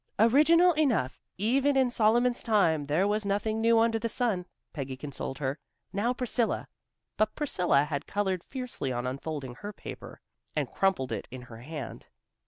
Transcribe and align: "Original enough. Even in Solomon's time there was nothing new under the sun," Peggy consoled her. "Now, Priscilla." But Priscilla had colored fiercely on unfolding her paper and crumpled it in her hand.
"Original 0.17 0.71
enough. 0.73 1.21
Even 1.37 1.77
in 1.77 1.91
Solomon's 1.91 2.41
time 2.41 2.87
there 2.87 3.07
was 3.07 3.23
nothing 3.23 3.61
new 3.61 3.77
under 3.77 3.99
the 3.99 4.09
sun," 4.09 4.47
Peggy 4.73 4.97
consoled 4.97 5.37
her. 5.37 5.59
"Now, 5.93 6.11
Priscilla." 6.11 6.67
But 7.17 7.35
Priscilla 7.35 7.83
had 7.83 8.07
colored 8.07 8.43
fiercely 8.43 8.91
on 8.91 9.05
unfolding 9.05 9.53
her 9.59 9.71
paper 9.71 10.19
and 10.55 10.71
crumpled 10.71 11.11
it 11.11 11.27
in 11.29 11.43
her 11.43 11.57
hand. 11.57 12.07